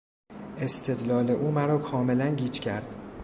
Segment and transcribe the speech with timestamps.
[0.57, 2.95] استدلال او مرا کاملا گیج کرد.